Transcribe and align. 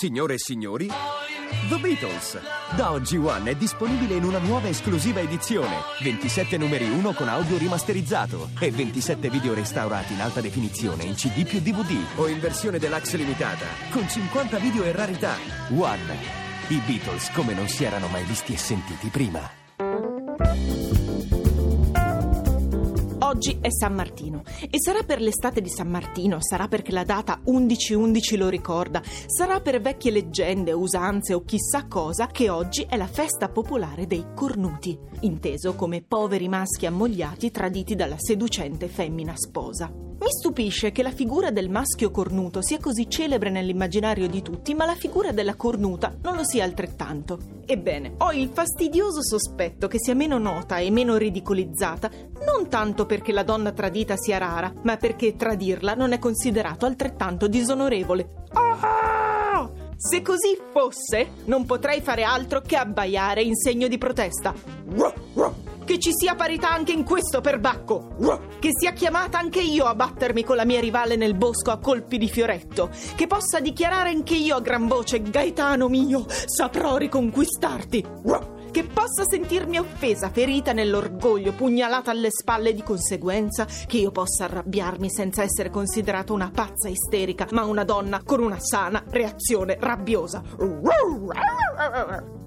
Signore 0.00 0.32
e 0.32 0.38
signori, 0.38 0.86
The 0.86 1.76
Beatles. 1.76 2.40
Da 2.74 2.90
oggi 2.90 3.18
One 3.18 3.50
è 3.50 3.54
disponibile 3.54 4.14
in 4.14 4.24
una 4.24 4.38
nuova 4.38 4.66
esclusiva 4.66 5.20
edizione. 5.20 5.76
27 6.02 6.56
numeri 6.56 6.88
1 6.88 7.12
con 7.12 7.28
audio 7.28 7.58
rimasterizzato 7.58 8.48
e 8.58 8.70
27 8.70 9.28
video 9.28 9.52
restaurati 9.52 10.14
in 10.14 10.22
alta 10.22 10.40
definizione 10.40 11.04
in 11.04 11.16
CD 11.16 11.44
più 11.44 11.60
DVD 11.60 12.02
o 12.16 12.28
in 12.28 12.40
versione 12.40 12.78
deluxe 12.78 13.18
limitata 13.18 13.66
con 13.90 14.08
50 14.08 14.56
video 14.56 14.84
e 14.84 14.92
rarità. 14.92 15.34
One. 15.68 16.16
I 16.68 16.80
Beatles 16.86 17.30
come 17.32 17.52
non 17.52 17.68
si 17.68 17.84
erano 17.84 18.06
mai 18.06 18.24
visti 18.24 18.54
e 18.54 18.56
sentiti 18.56 19.08
prima. 19.08 19.69
Oggi 23.30 23.58
è 23.60 23.68
San 23.70 23.94
Martino 23.94 24.42
e 24.68 24.80
sarà 24.80 25.04
per 25.04 25.20
l'estate 25.20 25.60
di 25.60 25.68
San 25.68 25.86
Martino, 25.86 26.38
sarà 26.40 26.66
perché 26.66 26.90
la 26.90 27.04
data 27.04 27.40
11-11 27.46 28.36
lo 28.36 28.48
ricorda, 28.48 29.00
sarà 29.04 29.60
per 29.60 29.80
vecchie 29.80 30.10
leggende, 30.10 30.72
usanze 30.72 31.34
o 31.34 31.44
chissà 31.44 31.86
cosa 31.86 32.26
che 32.26 32.50
oggi 32.50 32.84
è 32.88 32.96
la 32.96 33.06
festa 33.06 33.48
popolare 33.48 34.08
dei 34.08 34.26
cornuti, 34.34 34.98
inteso 35.20 35.76
come 35.76 36.02
poveri 36.02 36.48
maschi 36.48 36.86
ammogliati 36.86 37.52
traditi 37.52 37.94
dalla 37.94 38.16
seducente 38.18 38.88
femmina 38.88 39.34
sposa. 39.36 40.09
Mi 40.20 40.28
stupisce 40.28 40.92
che 40.92 41.02
la 41.02 41.12
figura 41.12 41.50
del 41.50 41.70
maschio 41.70 42.10
cornuto 42.10 42.60
sia 42.60 42.78
così 42.78 43.08
celebre 43.08 43.48
nell'immaginario 43.48 44.28
di 44.28 44.42
tutti, 44.42 44.74
ma 44.74 44.84
la 44.84 44.94
figura 44.94 45.32
della 45.32 45.54
cornuta 45.54 46.14
non 46.20 46.36
lo 46.36 46.44
sia 46.44 46.62
altrettanto. 46.62 47.38
Ebbene, 47.64 48.16
ho 48.18 48.30
il 48.32 48.50
fastidioso 48.52 49.22
sospetto 49.22 49.88
che 49.88 49.98
sia 49.98 50.14
meno 50.14 50.36
nota 50.36 50.76
e 50.76 50.90
meno 50.90 51.16
ridicolizzata, 51.16 52.10
non 52.44 52.68
tanto 52.68 53.06
perché 53.06 53.32
la 53.32 53.44
donna 53.44 53.72
tradita 53.72 54.16
sia 54.18 54.36
rara, 54.36 54.70
ma 54.82 54.98
perché 54.98 55.36
tradirla 55.36 55.94
non 55.94 56.12
è 56.12 56.18
considerato 56.18 56.84
altrettanto 56.84 57.48
disonorevole. 57.48 58.44
Ah! 58.52 59.70
Se 59.96 60.20
così 60.20 60.58
fosse, 60.70 61.30
non 61.46 61.64
potrei 61.64 62.02
fare 62.02 62.24
altro 62.24 62.60
che 62.60 62.76
abbaiare 62.76 63.42
in 63.42 63.54
segno 63.54 63.88
di 63.88 63.96
protesta. 63.96 64.54
Che 65.90 65.98
ci 65.98 66.12
sia 66.14 66.36
parità 66.36 66.70
anche 66.70 66.92
in 66.92 67.02
questo 67.02 67.40
perbacco. 67.40 68.14
Che 68.60 68.68
sia 68.78 68.92
chiamata 68.92 69.40
anche 69.40 69.60
io 69.60 69.86
a 69.86 69.96
battermi 69.96 70.44
con 70.44 70.54
la 70.54 70.64
mia 70.64 70.78
rivale 70.78 71.16
nel 71.16 71.34
bosco 71.34 71.72
a 71.72 71.78
colpi 71.78 72.16
di 72.16 72.28
fioretto. 72.28 72.90
Che 73.16 73.26
possa 73.26 73.58
dichiarare 73.58 74.10
anche 74.10 74.36
io 74.36 74.54
a 74.54 74.60
gran 74.60 74.86
voce, 74.86 75.20
Gaetano 75.20 75.88
mio, 75.88 76.26
saprò 76.28 76.96
riconquistarti 76.96 78.06
che 78.70 78.84
possa 78.84 79.24
sentirmi 79.28 79.78
offesa, 79.78 80.30
ferita 80.30 80.72
nell'orgoglio, 80.72 81.52
pugnalata 81.52 82.10
alle 82.10 82.30
spalle 82.30 82.72
di 82.72 82.82
conseguenza, 82.82 83.66
che 83.86 83.98
io 83.98 84.10
possa 84.10 84.44
arrabbiarmi 84.44 85.10
senza 85.10 85.42
essere 85.42 85.70
considerata 85.70 86.32
una 86.32 86.50
pazza 86.52 86.88
isterica, 86.88 87.46
ma 87.50 87.64
una 87.64 87.84
donna 87.84 88.22
con 88.24 88.42
una 88.42 88.58
sana 88.60 89.02
reazione 89.08 89.76
rabbiosa. 89.78 90.42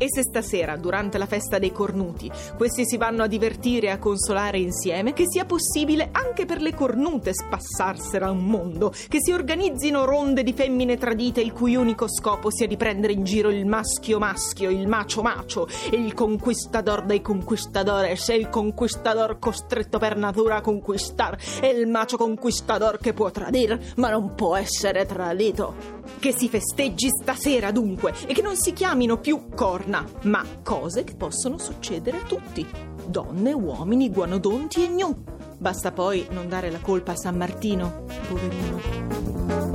E 0.00 0.06
se 0.08 0.22
stasera, 0.22 0.76
durante 0.76 1.18
la 1.18 1.26
festa 1.26 1.58
dei 1.58 1.72
cornuti, 1.72 2.30
questi 2.56 2.86
si 2.86 2.96
vanno 2.96 3.24
a 3.24 3.26
divertire 3.26 3.88
e 3.88 3.90
a 3.90 3.98
consolare 3.98 4.58
insieme, 4.58 5.12
che 5.12 5.24
sia 5.26 5.44
possibile 5.44 6.10
anche 6.12 6.44
per 6.44 6.60
le 6.60 6.72
cornute 6.72 7.34
spassarsela 7.34 8.30
un 8.30 8.44
mondo, 8.44 8.92
che 9.08 9.18
si 9.20 9.32
organizzino 9.32 10.04
ronde 10.04 10.44
di 10.44 10.52
femmine 10.52 10.96
tradite 10.98 11.40
il 11.40 11.52
cui 11.52 11.74
unico 11.74 12.06
scopo 12.08 12.48
sia 12.48 12.68
di 12.68 12.76
prendere 12.76 13.12
in 13.12 13.24
giro 13.24 13.50
il 13.50 13.66
maschio 13.66 14.20
maschio, 14.20 14.70
il 14.70 14.86
macio 14.86 15.20
macio, 15.22 15.66
e 15.90 15.96
il 16.08 16.14
conquistador 16.14 17.04
dei 17.04 17.20
conquistadores, 17.20 18.30
e 18.30 18.36
il 18.36 18.48
conquistador 18.48 19.38
costretto 19.38 19.98
per 19.98 20.16
natura 20.16 20.56
a 20.56 20.60
conquistar, 20.62 21.36
e 21.60 21.68
il 21.68 21.86
macio 21.86 22.16
conquistador 22.16 22.98
che 22.98 23.12
può 23.12 23.30
tradire, 23.30 23.92
ma 23.96 24.08
non 24.08 24.34
può 24.34 24.56
essere 24.56 25.04
tradito. 25.04 25.74
Che 26.18 26.32
si 26.32 26.48
festeggi 26.48 27.08
stasera 27.10 27.70
dunque, 27.70 28.14
e 28.26 28.32
che 28.32 28.40
non 28.40 28.56
si 28.56 28.72
chiamino 28.72 29.18
più 29.18 29.50
corna 29.54 30.02
ma 30.22 30.42
cose 30.62 31.04
che 31.04 31.14
possono 31.14 31.58
succedere 31.58 32.16
a 32.16 32.26
tutti. 32.26 32.66
Donne, 33.06 33.52
uomini, 33.52 34.10
guanodonti 34.10 34.84
e 34.84 34.88
gnu. 34.88 35.24
Basta 35.58 35.92
poi 35.92 36.26
non 36.30 36.48
dare 36.48 36.70
la 36.70 36.80
colpa 36.80 37.12
a 37.12 37.16
San 37.16 37.36
Martino, 37.36 38.04
poverino. 38.28 39.67